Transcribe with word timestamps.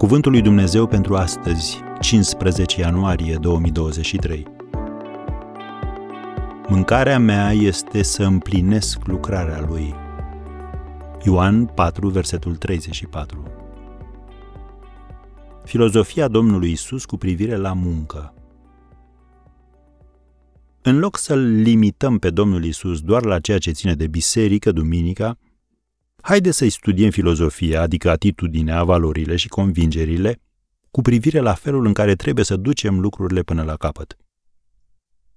Cuvântul 0.00 0.32
lui 0.32 0.42
Dumnezeu 0.42 0.86
pentru 0.86 1.16
astăzi, 1.16 1.80
15 2.00 2.80
ianuarie 2.80 3.36
2023. 3.40 4.46
Mâncarea 6.68 7.18
mea 7.18 7.52
este 7.52 8.02
să 8.02 8.22
împlinesc 8.22 9.06
lucrarea 9.06 9.66
lui. 9.68 9.94
Ioan 11.24 11.66
4, 11.66 12.08
versetul 12.08 12.56
34. 12.56 13.42
Filozofia 15.64 16.28
Domnului 16.28 16.70
Isus 16.70 17.04
cu 17.04 17.16
privire 17.16 17.56
la 17.56 17.72
muncă. 17.72 18.34
În 20.82 20.98
loc 20.98 21.16
să-l 21.16 21.60
limităm 21.62 22.18
pe 22.18 22.30
Domnul 22.30 22.64
Isus 22.64 23.00
doar 23.00 23.24
la 23.24 23.40
ceea 23.40 23.58
ce 23.58 23.70
ține 23.70 23.94
de 23.94 24.06
biserică, 24.06 24.72
duminica, 24.72 25.38
Haide 26.22 26.50
să-i 26.50 26.70
studiem 26.70 27.10
filozofia, 27.10 27.80
adică 27.80 28.10
atitudinea, 28.10 28.84
valorile 28.84 29.36
și 29.36 29.48
convingerile, 29.48 30.40
cu 30.90 31.00
privire 31.00 31.38
la 31.38 31.54
felul 31.54 31.86
în 31.86 31.92
care 31.92 32.14
trebuie 32.14 32.44
să 32.44 32.56
ducem 32.56 33.00
lucrurile 33.00 33.42
până 33.42 33.62
la 33.62 33.76
capăt. 33.76 34.16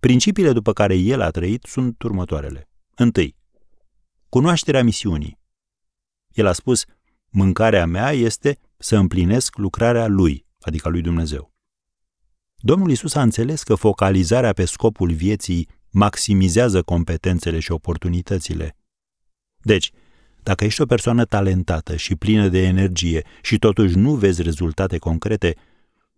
Principiile 0.00 0.52
după 0.52 0.72
care 0.72 0.94
el 0.94 1.20
a 1.20 1.30
trăit 1.30 1.62
sunt 1.62 2.02
următoarele. 2.02 2.68
Întâi, 2.94 3.36
cunoașterea 4.28 4.82
misiunii. 4.82 5.38
El 6.32 6.46
a 6.46 6.52
spus, 6.52 6.84
mâncarea 7.28 7.86
mea 7.86 8.10
este 8.10 8.58
să 8.76 8.96
împlinesc 8.96 9.56
lucrarea 9.56 10.06
lui, 10.06 10.46
adică 10.60 10.88
lui 10.88 11.00
Dumnezeu. 11.00 11.52
Domnul 12.56 12.90
Isus 12.90 13.14
a 13.14 13.22
înțeles 13.22 13.62
că 13.62 13.74
focalizarea 13.74 14.52
pe 14.52 14.64
scopul 14.64 15.12
vieții 15.12 15.68
maximizează 15.90 16.82
competențele 16.82 17.58
și 17.58 17.72
oportunitățile. 17.72 18.76
Deci, 19.62 19.90
dacă 20.46 20.64
ești 20.64 20.80
o 20.80 20.86
persoană 20.86 21.24
talentată 21.24 21.96
și 21.96 22.16
plină 22.16 22.48
de 22.48 22.62
energie 22.62 23.24
și 23.42 23.58
totuși 23.58 23.96
nu 23.96 24.14
vezi 24.14 24.42
rezultate 24.42 24.98
concrete, 24.98 25.56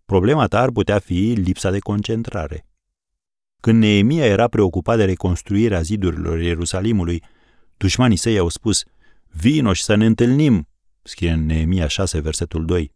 problema 0.05 0.47
ta 0.47 0.59
ar 0.61 0.69
putea 0.71 0.99
fi 0.99 1.33
lipsa 1.35 1.71
de 1.71 1.79
concentrare. 1.79 2.65
Când 3.59 3.79
Neemia 3.79 4.25
era 4.25 4.47
preocupat 4.47 4.97
de 4.97 5.05
reconstruirea 5.05 5.81
zidurilor 5.81 6.39
Ierusalimului, 6.39 7.23
dușmanii 7.77 8.17
săi 8.17 8.37
au 8.37 8.49
spus, 8.49 8.83
Vino 9.27 9.73
și 9.73 9.83
să 9.83 9.95
ne 9.95 10.05
întâlnim, 10.05 10.67
scrie 11.01 11.31
în 11.31 11.45
Neemia 11.45 11.87
6, 11.87 12.19
versetul 12.19 12.65
2. 12.65 12.93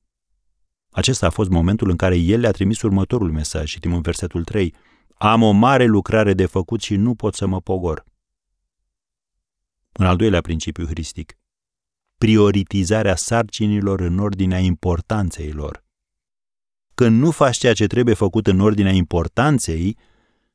Acesta 0.92 1.26
a 1.26 1.30
fost 1.30 1.50
momentul 1.50 1.90
în 1.90 1.96
care 1.96 2.18
el 2.18 2.40
le-a 2.40 2.52
trimis 2.52 2.82
următorul 2.82 3.32
mesaj, 3.32 3.72
citim 3.72 3.94
în 3.94 4.02
versetul 4.02 4.44
3, 4.44 4.74
Am 5.18 5.42
o 5.42 5.52
mare 5.52 5.86
lucrare 5.86 6.34
de 6.34 6.46
făcut 6.46 6.82
și 6.82 6.96
nu 6.96 7.16
pot 7.16 7.36
să 7.36 7.48
mă 7.48 7.62
pogor. 7.62 8.04
Un 10.00 10.06
al 10.06 10.16
doilea 10.16 10.42
principiu 10.42 10.86
hristic. 10.86 11.38
Prioritizarea 12.18 13.16
sarcinilor 13.16 14.00
în 14.00 14.20
ordinea 14.20 14.60
importanței 14.60 15.52
lor. 15.52 15.86
Când 16.96 17.20
nu 17.20 17.32
faci 17.32 17.58
ceea 17.58 17.74
ce 17.74 17.88
trebuie 17.88 18.16
făcut 18.16 18.48
în 18.48 18.60
ordinea 18.60 18.92
importanței, 18.92 19.98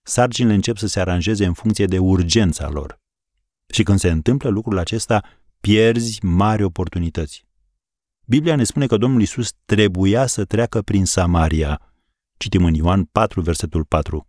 sarcinile 0.03 0.55
încep 0.55 0.77
să 0.77 0.87
se 0.87 1.01
aranjeze 1.01 1.45
în 1.45 1.53
funcție 1.53 1.87
de 1.87 1.99
urgența 1.99 2.69
lor. 2.69 3.01
Și 3.73 3.83
când 3.83 3.99
se 3.99 4.11
întâmplă 4.11 4.49
lucrul 4.49 4.79
acesta, 4.79 5.25
pierzi 5.61 6.25
mari 6.25 6.63
oportunități. 6.63 7.47
Biblia 8.27 8.57
ne 8.57 8.65
spune 8.65 8.87
că 8.87 8.97
Domnul 8.97 9.21
Isus 9.21 9.53
trebuia 9.65 10.27
să 10.27 10.45
treacă 10.45 10.83
prin 10.83 11.05
Samaria. 11.05 11.95
Citim 12.37 12.65
în 12.65 12.75
Ioan 12.75 13.05
4, 13.05 13.41
versetul 13.41 13.85
4. 13.85 14.27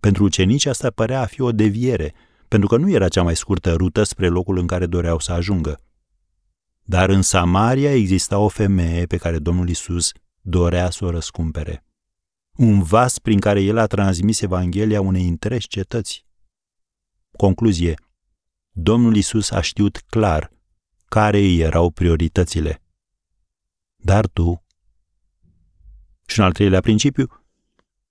Pentru 0.00 0.24
ucenici 0.24 0.66
asta 0.66 0.90
părea 0.90 1.20
a 1.20 1.26
fi 1.26 1.40
o 1.40 1.52
deviere– 1.52 2.14
pentru 2.48 2.68
că 2.68 2.76
nu 2.76 2.90
era 2.90 3.08
cea 3.08 3.22
mai 3.22 3.36
scurtă 3.36 3.72
rută 3.72 4.02
spre 4.02 4.28
locul 4.28 4.58
în 4.58 4.66
care 4.66 4.86
doreau 4.86 5.18
să 5.18 5.32
ajungă. 5.32 5.80
Dar 6.82 7.08
în 7.08 7.22
Samaria 7.22 7.94
exista 7.94 8.38
o 8.38 8.48
femeie 8.48 9.06
pe 9.06 9.16
care 9.16 9.38
Domnul 9.38 9.68
Isus 9.68 10.12
dorea 10.40 10.90
să 10.90 11.04
o 11.04 11.10
răscumpere. 11.10 11.84
Un 12.52 12.82
vas 12.82 13.18
prin 13.18 13.40
care 13.40 13.60
el 13.60 13.78
a 13.78 13.86
transmis 13.86 14.40
Evanghelia 14.40 15.00
unei 15.00 15.28
întregi 15.28 15.68
cetăți. 15.68 16.26
Concluzie. 17.36 17.94
Domnul 18.70 19.16
Isus 19.16 19.50
a 19.50 19.60
știut 19.60 19.96
clar 19.96 20.52
care 21.08 21.38
îi 21.38 21.58
erau 21.58 21.90
prioritățile. 21.90 22.82
Dar 23.96 24.26
tu? 24.26 24.64
Și 26.26 26.38
un 26.38 26.44
al 26.44 26.52
treilea 26.52 26.80
principiu, 26.80 27.44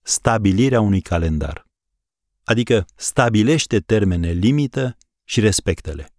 stabilirea 0.02 0.82
unui 0.82 1.02
calendar 1.02 1.65
adică 2.46 2.86
stabilește 2.96 3.80
termene 3.80 4.32
limită 4.32 4.98
și 5.24 5.40
respectele. 5.40 6.10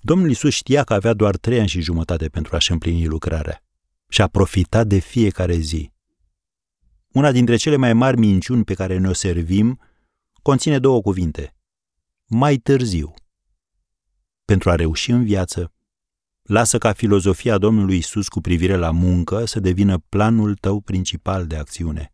Domnul 0.00 0.30
Isus 0.30 0.54
știa 0.54 0.84
că 0.84 0.94
avea 0.94 1.12
doar 1.12 1.36
trei 1.36 1.58
ani 1.58 1.68
și 1.68 1.80
jumătate 1.80 2.28
pentru 2.28 2.56
a-și 2.56 2.72
împlini 2.72 3.06
lucrarea 3.06 3.62
și 4.08 4.22
a 4.22 4.28
profitat 4.28 4.86
de 4.86 4.98
fiecare 4.98 5.56
zi. 5.56 5.92
Una 7.08 7.32
dintre 7.32 7.56
cele 7.56 7.76
mai 7.76 7.92
mari 7.92 8.18
minciuni 8.18 8.64
pe 8.64 8.74
care 8.74 8.98
ne-o 8.98 9.12
servim 9.12 9.80
conține 10.42 10.78
două 10.78 11.00
cuvinte. 11.00 11.56
Mai 12.26 12.56
târziu. 12.56 13.14
Pentru 14.44 14.70
a 14.70 14.74
reuși 14.74 15.10
în 15.10 15.24
viață, 15.24 15.72
lasă 16.42 16.78
ca 16.78 16.92
filozofia 16.92 17.58
Domnului 17.58 17.96
Isus 17.96 18.28
cu 18.28 18.40
privire 18.40 18.76
la 18.76 18.90
muncă 18.90 19.44
să 19.44 19.60
devină 19.60 19.98
planul 19.98 20.54
tău 20.54 20.80
principal 20.80 21.46
de 21.46 21.56
acțiune. 21.56 22.13